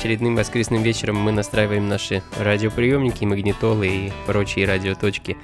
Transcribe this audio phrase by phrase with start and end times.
[0.00, 5.36] Очередным воскресным вечером мы настраиваем наши радиоприемники, магнитолы и прочие радиоточки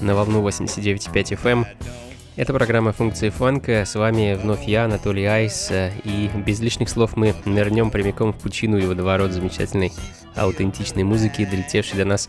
[0.00, 1.52] на волну 89.5 FM.
[1.52, 1.66] Эм.
[2.34, 3.84] Это программа «Функции фанка».
[3.84, 5.70] С вами вновь я, Анатолий Айс.
[6.02, 9.92] И без лишних слов мы нырнем прямиком в пучину и водоворот замечательной
[10.34, 12.28] аутентичной музыки, долетевшей до нас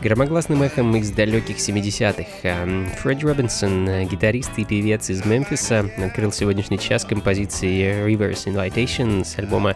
[0.00, 2.96] Громогласным эхом из далеких 70-х.
[3.02, 9.74] Фредди Робинсон, гитарист и певец из Мемфиса, открыл сегодняшний час композиции Rivers Invitation с альбома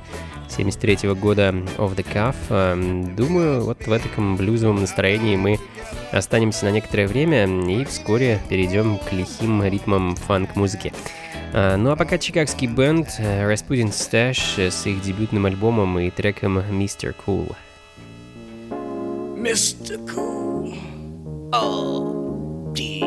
[0.48, 3.14] 73 -го года Off the Cuff.
[3.16, 5.58] Думаю, вот в этом блюзовом настроении мы
[6.12, 10.92] останемся на некоторое время и вскоре перейдем к лихим ритмам фанк-музыки.
[11.52, 17.12] А, ну а пока чикагский бенд Rasputin Stash с их дебютным альбомом и треком Mr.
[17.26, 17.56] Cool.
[19.42, 20.72] Mystical.
[21.52, 23.02] Oh, dear.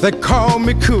[0.00, 0.98] They call me cool.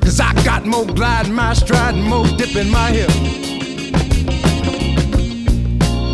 [0.00, 3.10] Cause I got more glide in my stride and more dip in my hip.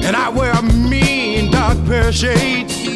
[0.04, 0.62] And I wear a
[1.90, 2.86] pair of shades.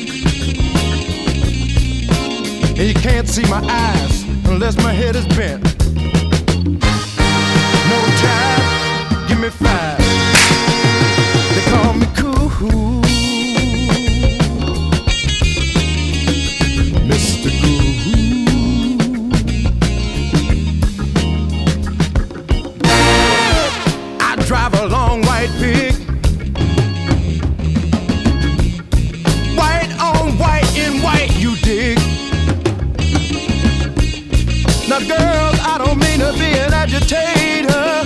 [2.79, 5.65] And you can't see my eyes unless my head is bent.
[7.91, 9.99] No jive, give me five.
[11.55, 13.04] They call me cool.
[36.39, 38.05] Be an agitator.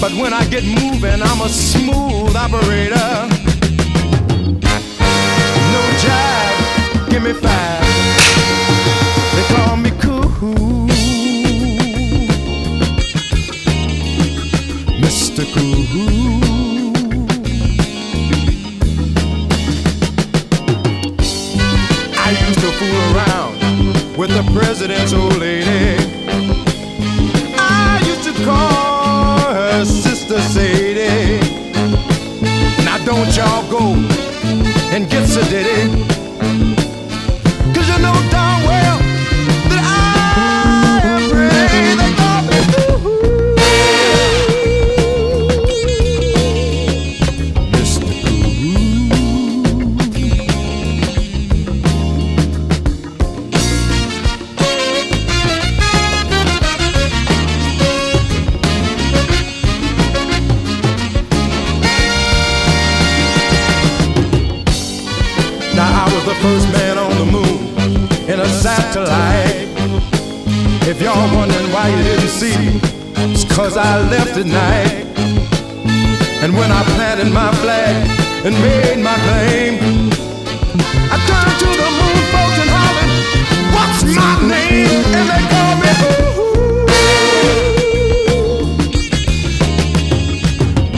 [0.00, 3.10] But when I get moving, I'm a smooth operator.
[5.72, 7.84] No jive, give me five.
[9.34, 10.86] They call me cool.
[15.02, 15.44] Mr.
[15.54, 16.30] Cool.
[22.16, 25.99] I used to fool around with the president's old lady.
[33.20, 33.92] Won't y'all go
[34.96, 36.09] and get sedated.
[70.90, 72.80] If y'all wondering why you didn't see,
[73.30, 75.06] it's cause I left at night.
[76.42, 77.94] And when I planted my flag
[78.44, 79.78] and made my claim,
[81.14, 83.12] I turned to the moon folks and hollered,
[83.72, 85.04] What's my name?
[85.14, 86.58] And they called me ooh,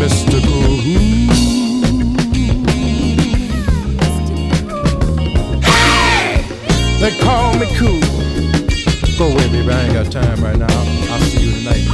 [0.01, 0.37] Mr.
[6.99, 8.12] They call me cool.
[9.23, 9.71] Go away, baby.
[9.71, 10.67] I ain't got time right now.
[10.69, 11.92] I'll see you tonight,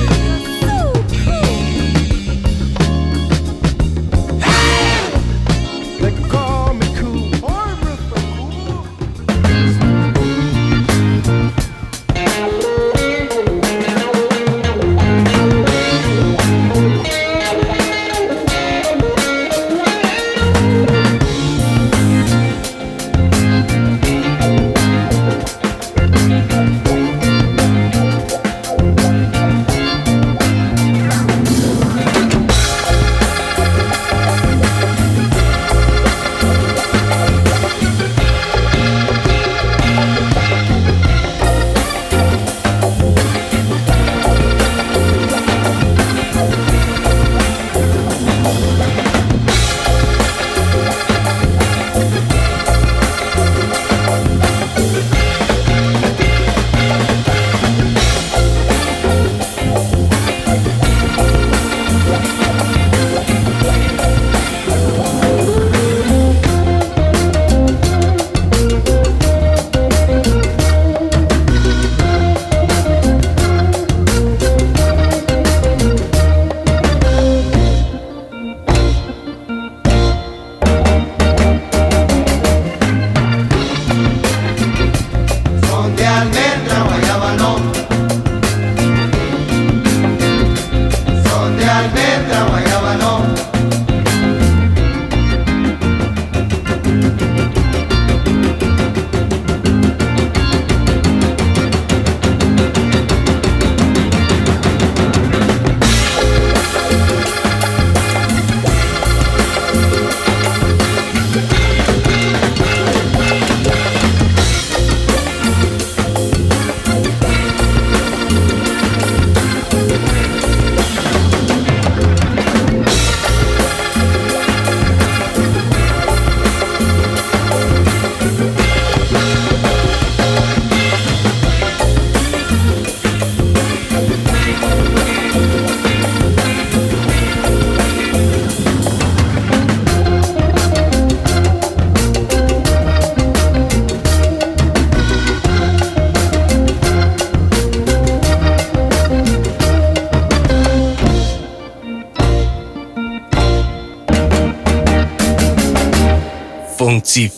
[157.08, 157.30] Nazi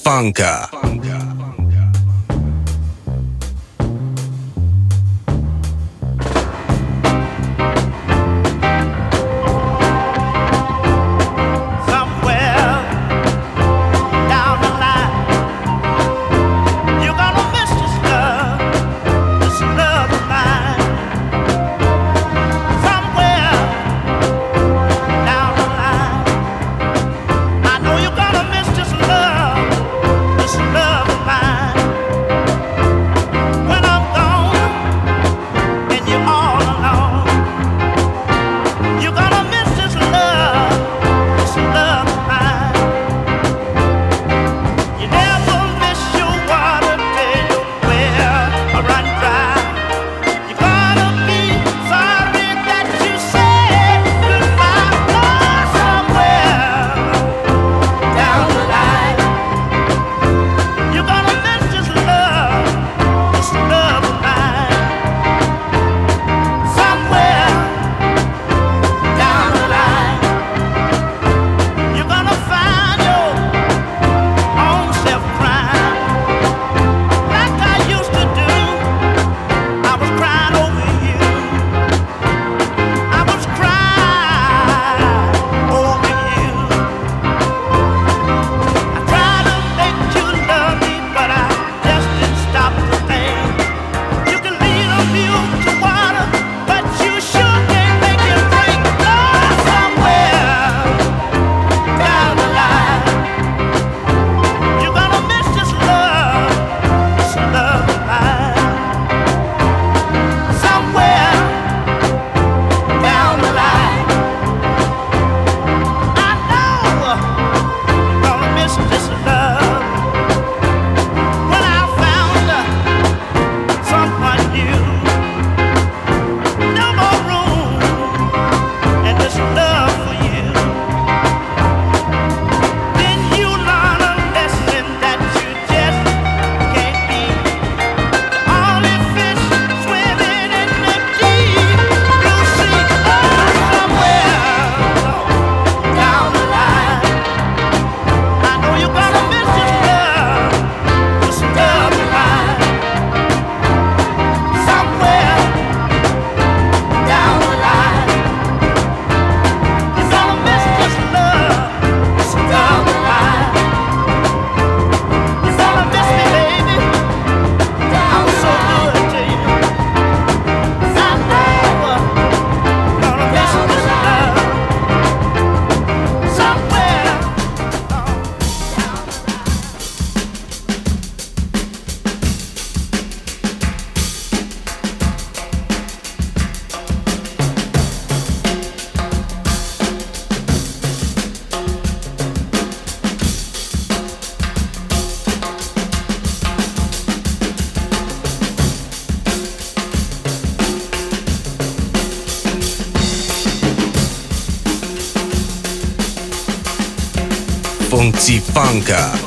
[208.61, 209.20] Funka.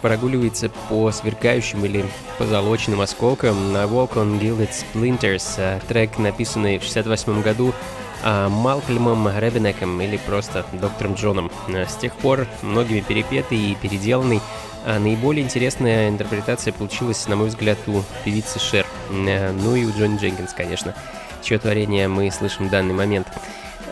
[0.00, 2.04] Прогуливается по сверкающим или
[2.38, 7.74] позолоченным осколкам на Walk on Gilded Splinters, а трек, написанный в 1968 году
[8.22, 11.50] а Малкольмом Ребенеком или просто Доктором Джоном.
[11.68, 14.42] С тех пор многими перепетый и переделанный,
[14.84, 20.18] а наиболее интересная интерпретация получилась, на мой взгляд, у певицы Шер, ну и у Джонни
[20.18, 20.94] Дженкинс, конечно,
[21.42, 23.26] чье творение мы слышим в данный момент.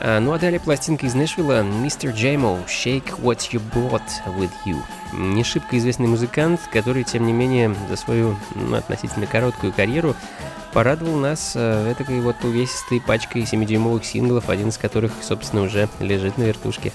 [0.01, 2.15] А, ну а далее пластинка из Нэшвилла Mr.
[2.15, 4.79] Jamo «Shake What You Brought With You».
[5.13, 10.15] Не шибко известный музыкант, который, тем не менее, за свою ну, относительно короткую карьеру
[10.73, 16.39] порадовал нас э, этой вот увесистой пачкой 7-дюймовых синглов, один из которых, собственно, уже лежит
[16.39, 16.93] на вертушке.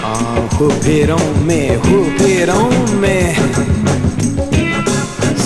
[0.00, 3.34] Oh, whoop it on me, whoop it on me.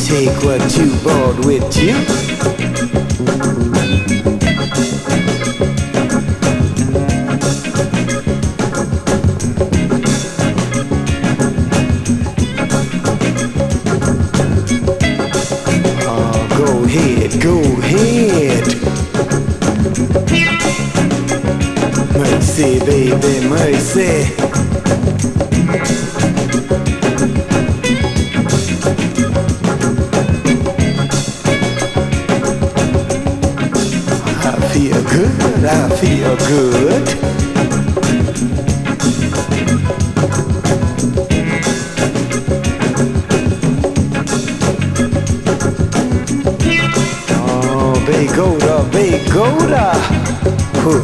[0.06, 2.31] Take what you brought with you.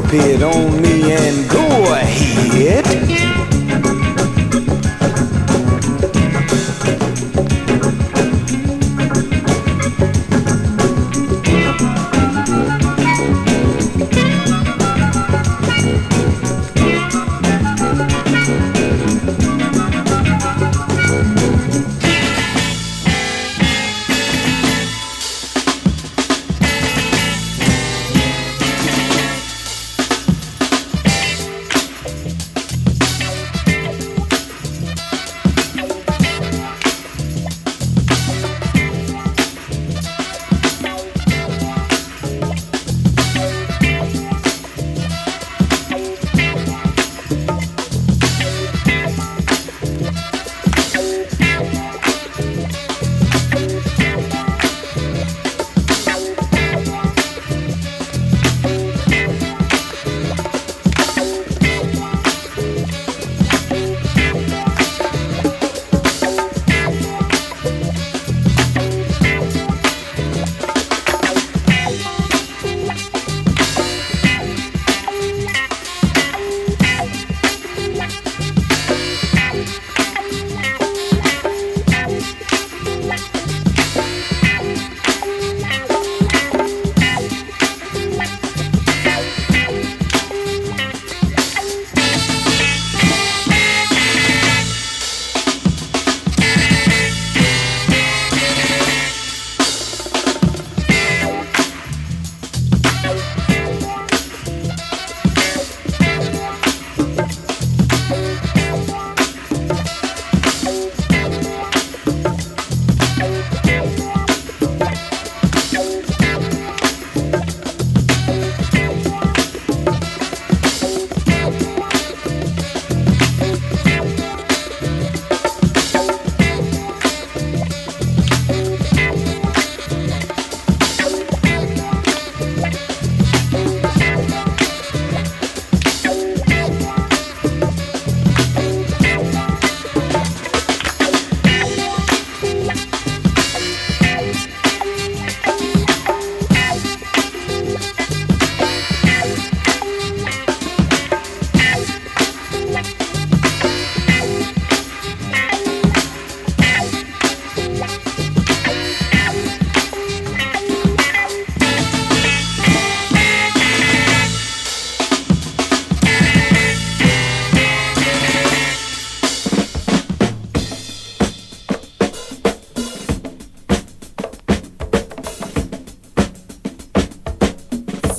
[0.09, 0.98] disappeared on me.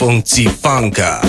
[0.10, 1.22] Функции фанка.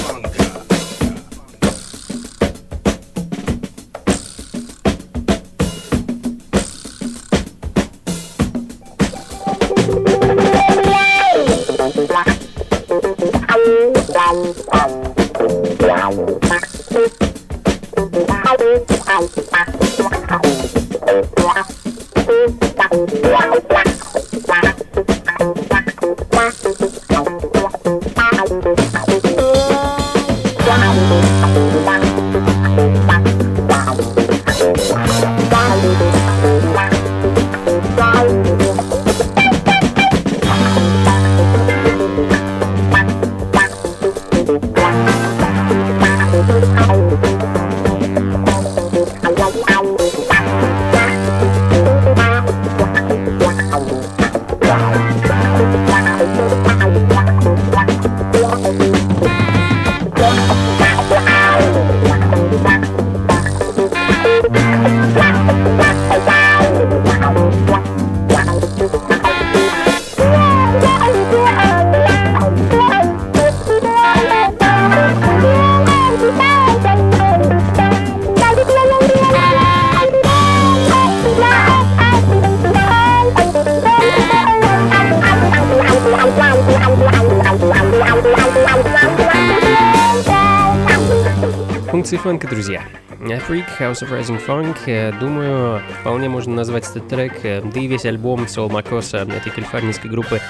[92.11, 92.83] Функции фанка, друзья.
[93.20, 97.87] Freak House of Rising Funk, э, думаю, вполне можно назвать этот трек, э, да и
[97.87, 100.40] весь альбом Soul Макоса этой калифорнийской группы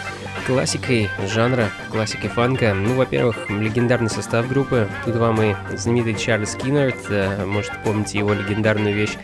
[0.47, 2.73] классикой жанра, классикой фанка.
[2.73, 4.89] Ну, во-первых, легендарный состав группы.
[5.05, 9.19] Тут вам и знаменитый Чарльз Киннерт, э, может, помните его легендарную вещь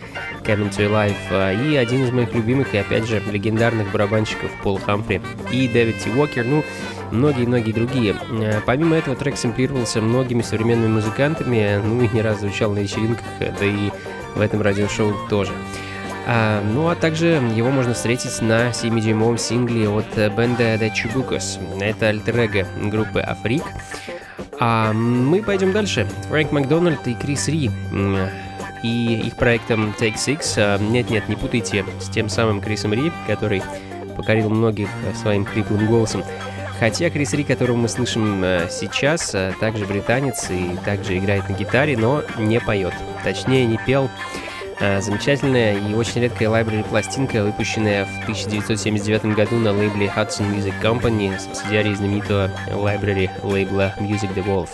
[0.47, 5.21] Coming to Life, и один из моих любимых, и опять же, легендарных барабанщиков Пол Хамфри
[5.51, 6.45] и Дэвид Ти Уокер.
[6.45, 6.65] Ну,
[7.11, 8.17] многие-многие другие.
[8.31, 13.27] Э, помимо этого, трек сэмплировался многими современными музыкантами, ну и не раз звучал на вечеринках,
[13.41, 13.91] да и
[14.35, 15.53] в этом радиошоу тоже.
[16.29, 21.59] А, ну а также его можно встретить на 7-дюймовом сингле от бенда The Chubukos.
[21.81, 23.63] Это альтер группы Африк.
[24.59, 26.09] А мы пойдем дальше.
[26.29, 27.71] Фрэнк Макдональд и Крис Ри
[28.83, 30.55] и их проектом Take Six.
[30.59, 33.63] А, нет-нет, не путайте с тем самым Крисом Ри, который
[34.17, 36.23] покорил многих своим хриплым голосом.
[36.79, 41.55] Хотя Крис Ри, которого мы слышим э, сейчас, э, также британец и также играет на
[41.55, 42.93] гитаре, но не поет.
[43.25, 44.11] Точнее, не пел.
[44.79, 50.75] Э, замечательная и очень редкая лайбрери пластинка, выпущенная в 1979 году на лейбле Hudson Music
[50.83, 54.69] Company, субсидиарии знаменитого лайбрери лейбла Music the Wolf.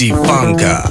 [0.00, 0.89] Easy Funka.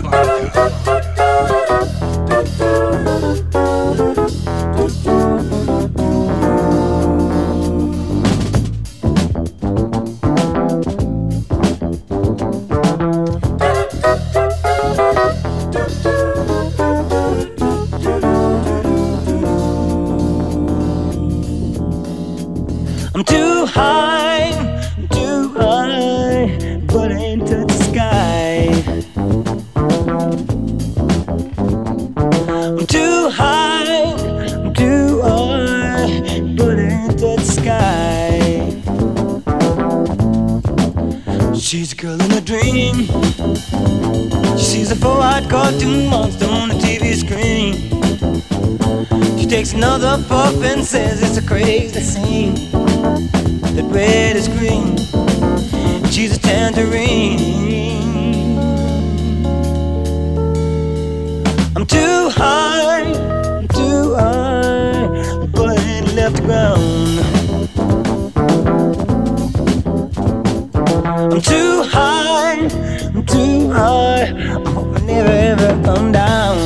[73.39, 76.57] too I never ever come down.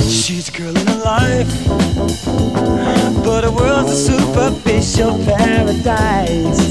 [0.00, 1.52] She's a girl in a life,
[3.24, 6.64] but her world's a superficial paradise.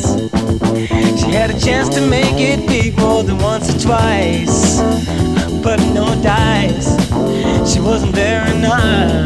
[1.20, 4.82] She had a chance to make it big more than once or twice,
[5.62, 6.90] but no dice.
[7.72, 9.22] She wasn't very nice.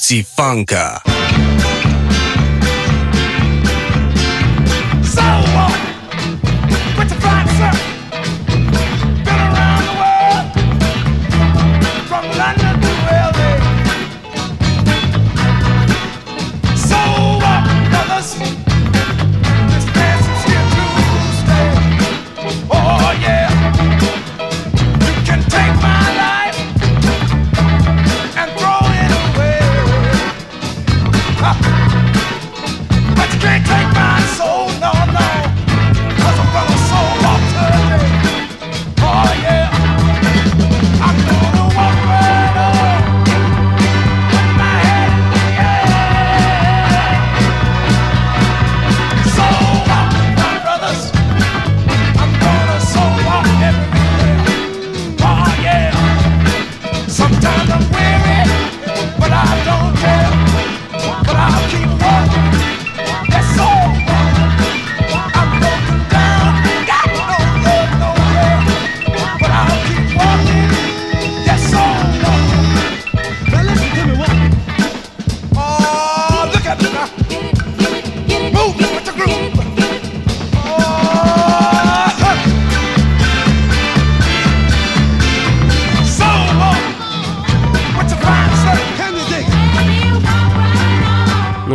[0.00, 1.09] Функции фанка.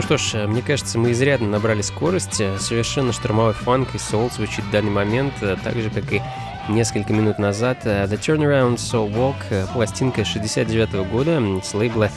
[0.06, 2.36] Что ж, э, мне кажется, мы изрядно набрали скорость.
[2.60, 6.22] Совершенно штормовой фанк и соул звучит в данный момент, э, так же, как и
[6.70, 7.80] несколько минут назад.
[7.86, 12.12] Э, The Turnaround Soul Walk, пластинка 69 года м, с лейбла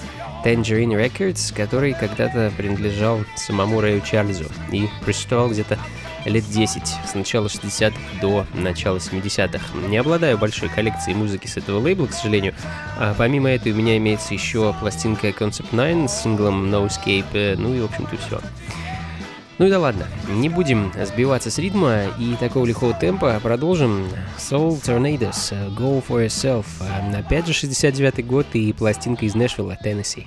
[0.44, 5.78] Tangerine Records, который когда-то принадлежал самому Рэю Чарльзу и существовал где-то
[6.24, 9.78] лет 10, с начала 60 до начала 70-х.
[9.88, 12.54] Не обладаю большой коллекцией музыки с этого лейбла, к сожалению.
[12.98, 17.54] А помимо этого у меня имеется еще пластинка Concept 9 с синглом No Escape, э,
[17.56, 18.40] ну и в общем-то все.
[19.58, 24.06] Ну и да ладно, не будем сбиваться с ритма и такого лихого темпа, продолжим.
[24.38, 29.76] Soul Tornadoes, э, Go For Yourself, А, опять же 69 год и пластинка из Нэшвилла,
[29.82, 30.26] Теннесси.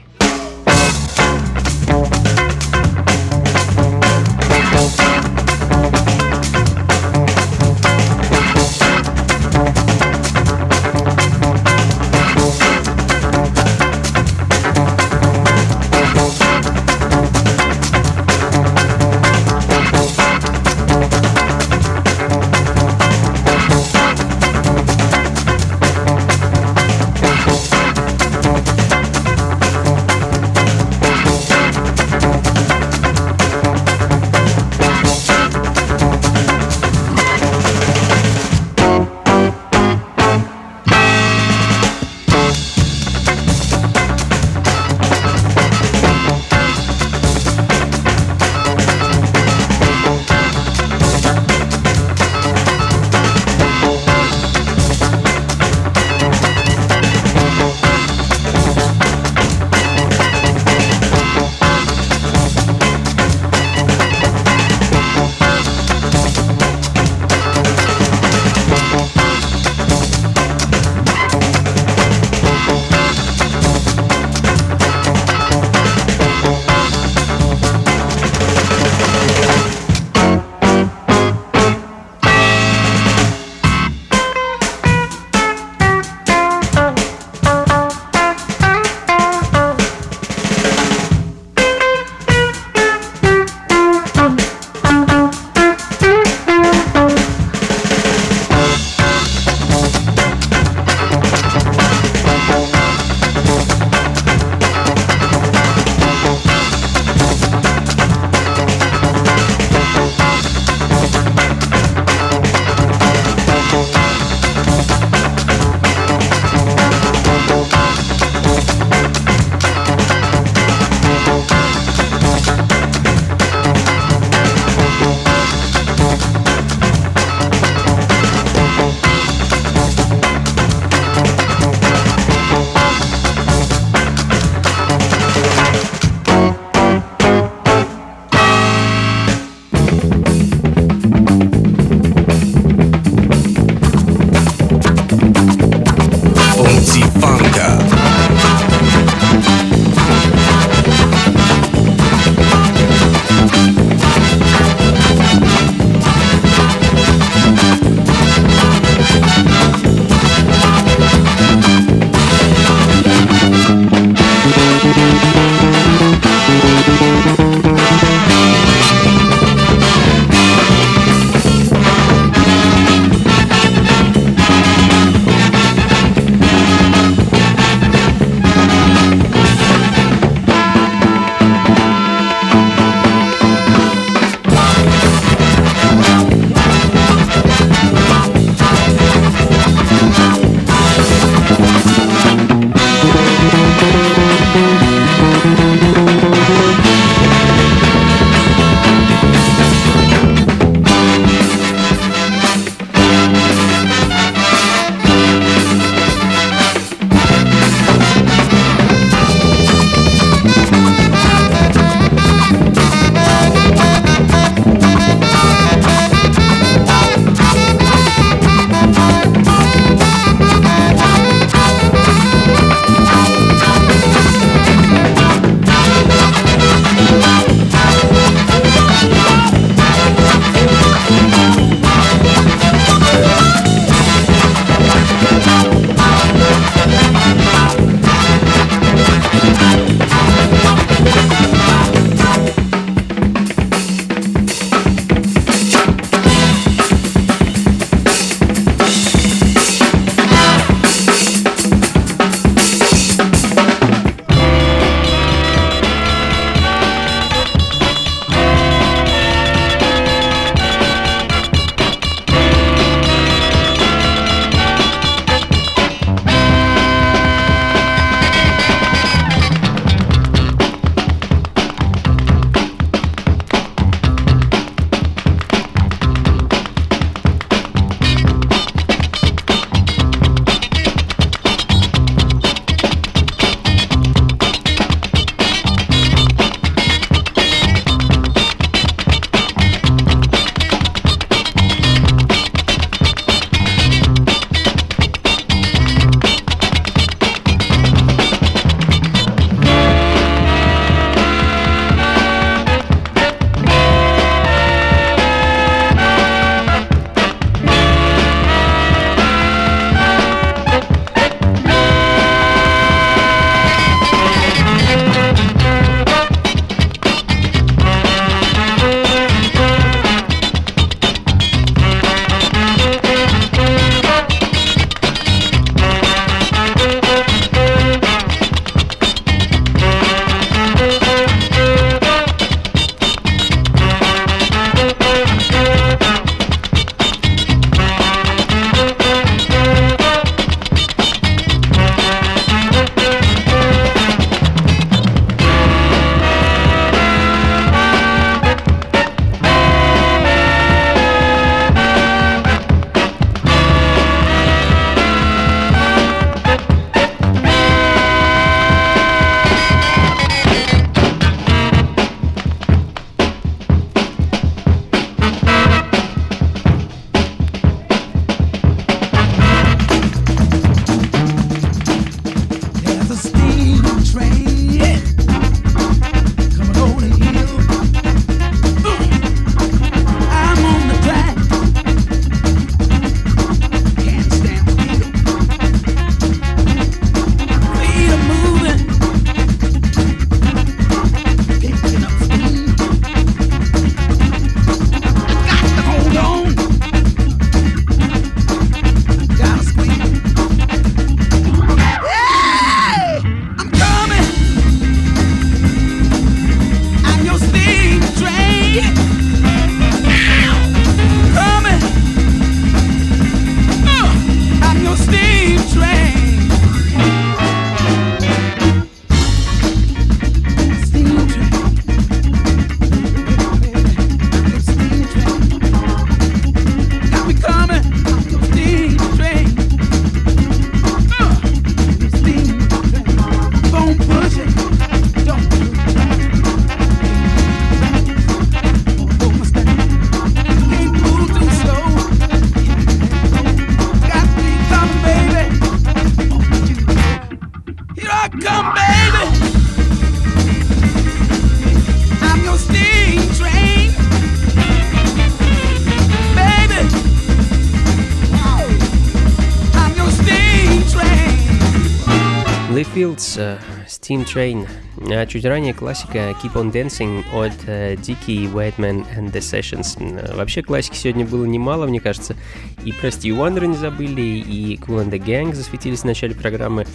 [464.11, 464.67] Steam Train.
[465.09, 469.97] А чуть ранее классика Keep on Dancing от э, Dicky Whiteman and the Sessions.
[469.99, 472.35] Э, вообще классики сегодня было немало, мне кажется.
[472.83, 476.85] И Прости Wonder не забыли, и Cool and the Gang засветились в начале программы.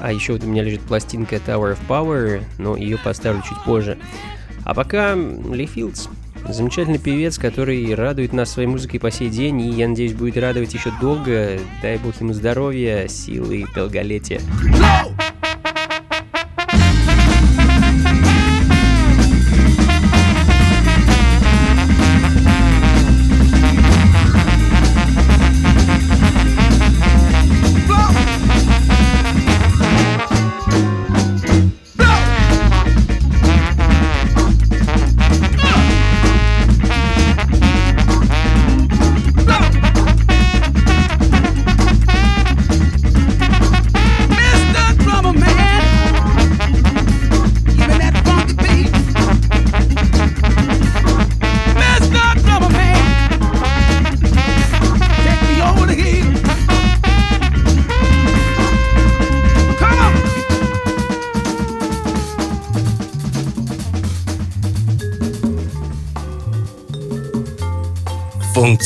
[0.00, 3.96] А еще вот у меня лежит пластинка Tower of Power, но ее поставлю чуть позже.
[4.64, 6.08] А пока Ли Филдс.
[6.48, 10.74] Замечательный певец, который радует нас своей музыкой по сей день, и, я надеюсь, будет радовать
[10.74, 11.58] еще долго.
[11.80, 14.40] Дай бог ему здоровья, силы и долголетия.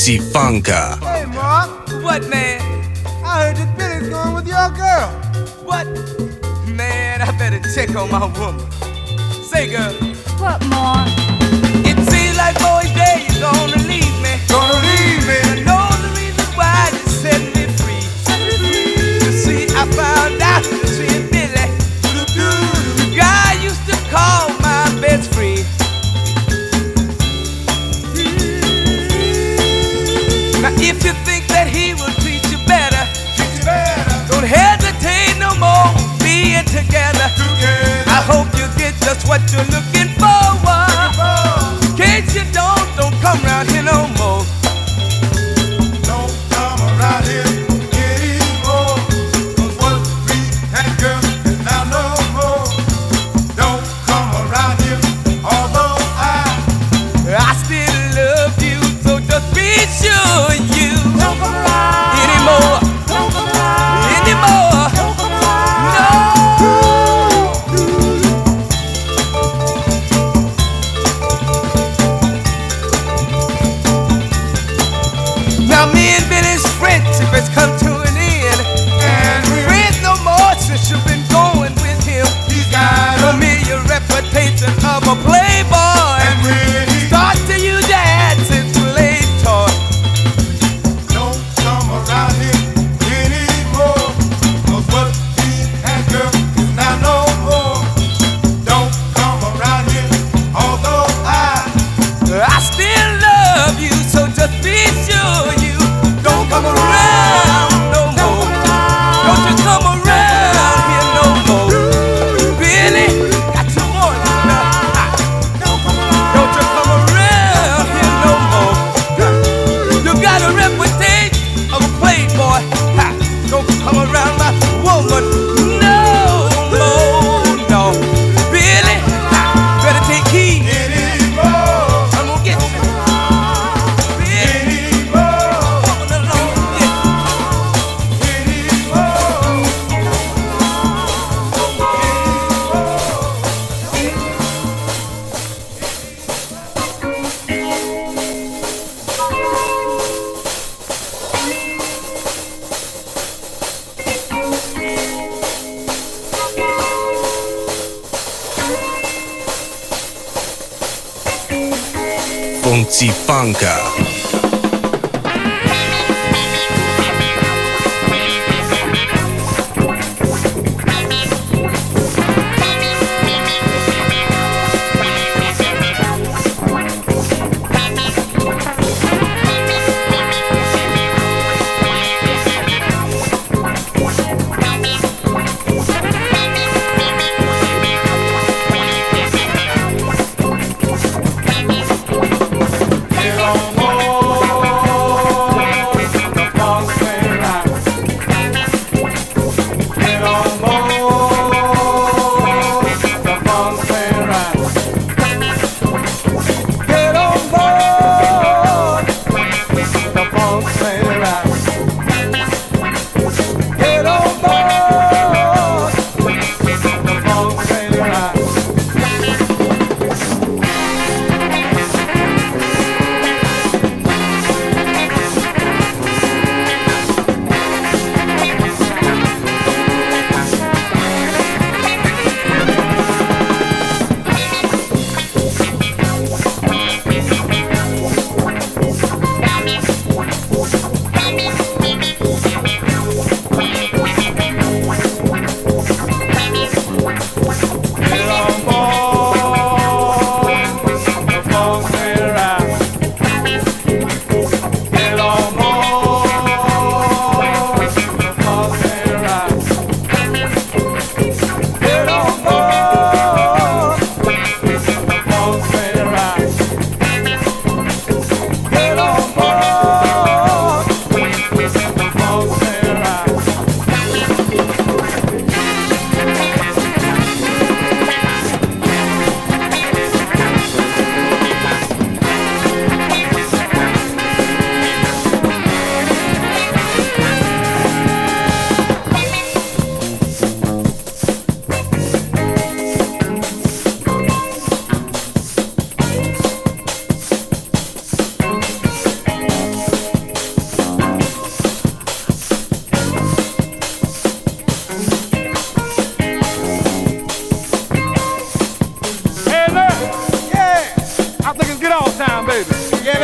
[0.09, 0.97] Daisy Funka.
[1.03, 1.69] Hey, Mark.
[2.01, 2.59] What, man?
[3.23, 5.09] I heard that Billy's going with your girl.
[5.63, 5.85] What?
[6.67, 8.65] Man, I better check on my woman.
[9.43, 9.93] Say, girl.
[10.41, 11.09] What, Mark?
[11.85, 13.78] It seems like boys' day is on
[39.51, 39.88] you look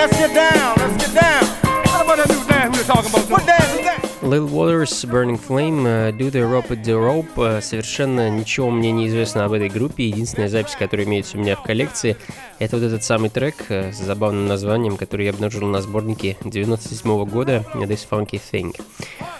[0.06, 1.44] let's get down, let's get down.
[1.88, 3.30] How about that new dance we were talking about?
[3.30, 4.02] What dance is that?
[4.22, 7.38] Lil Waters, Burning Flame, э, Do the Rope at the Rope.
[7.38, 10.08] Э, Совершенно ничего мне не известно об этой группе.
[10.08, 12.18] Единственная запись, которая имеется у меня в коллекции,
[12.60, 17.26] это вот этот самый трек э, с забавным названием, который я обнаружил на сборнике 97
[17.26, 18.76] года This Funky Thing.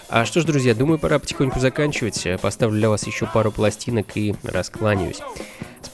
[0.08, 2.26] А что ж, друзья, думаю, пора потихоньку заканчивать.
[2.42, 5.20] Поставлю для вас еще пару пластинок и раскланяюсь.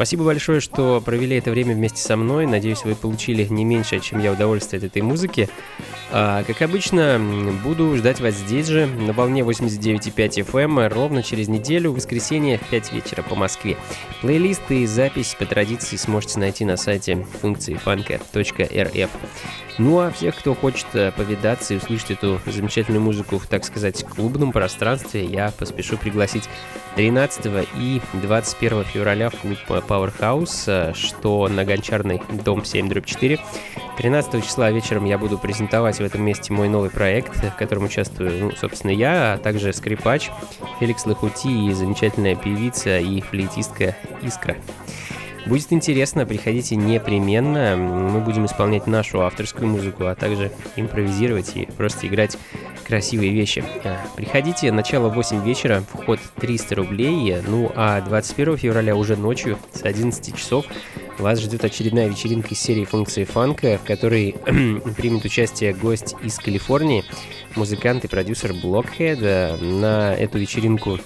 [0.02, 2.48] Спасибо большое, что провели это время вместе со мной.
[2.48, 5.48] Надеюсь, вы получили не меньше, чем я удовольствие от этой музыки.
[6.12, 7.22] А, как обычно,
[7.64, 12.64] буду ждать вас здесь же, на волне 89,5 FM, ровно через неделю, в воскресенье в
[12.64, 13.78] 5 вечера по Москве.
[14.22, 19.10] Плейлист и запись по традиции сможете найти на сайте функции фанка.рф.
[19.84, 24.04] Ну а всех, кто хочет э, повидаться и услышать эту замечательную музыку в, так сказать,
[24.04, 26.48] клубном пространстве, я поспешу пригласить
[26.98, 33.40] 13 и 21 февраля в клуб Powerhouse, э, что на Гончарной, дом 7, дробь 4.
[33.98, 38.40] 13 числа вечером я буду презентовать в этом месте мой новый проект, в котором участвую,
[38.40, 40.30] ну, собственно, я, а также скрипач
[40.80, 44.58] Феликс Лохути и замечательная певица и флейтистка Искра.
[45.46, 47.76] Будет интересно, приходите непременно.
[47.76, 52.38] Мы будем исполнять нашу авторскую музыку, а также импровизировать и просто играть
[52.86, 53.64] красивые вещи.
[53.84, 59.84] А, Приходите, начало 8 вечера, вход 300 рублей, ну а 21 февраля уже ночью с
[59.84, 60.66] 11 часов
[61.18, 64.34] вас ждет очередная вечеринка из серии функции фанка, в которой
[64.98, 67.04] примет участие гость из Калифорнии,
[67.56, 69.62] музыкант и продюсер Blockhead.
[69.62, 71.00] На эту вечеринку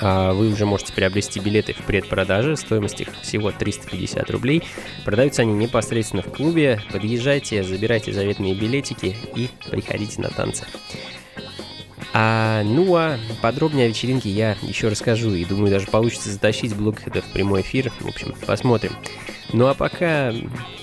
[0.00, 4.62] вы уже можете приобрести билеты в предпродаже, стоимость их всего 350 рублей.
[5.04, 6.80] Продаются они непосредственно в клубе.
[6.92, 10.64] Подъезжайте, забирайте заветные билетики и приходите на танцы.
[12.16, 16.98] А, ну а подробнее о вечеринке я еще расскажу и думаю даже получится затащить блок
[17.04, 17.92] это в прямой эфир.
[18.00, 18.92] В общем, посмотрим.
[19.52, 20.32] Ну а пока,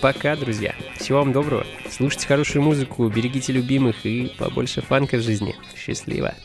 [0.02, 0.76] пока, друзья.
[0.98, 1.66] Всего вам доброго.
[1.90, 5.56] Слушайте хорошую музыку, берегите любимых и побольше фанка в жизни.
[5.76, 6.36] Счастливо.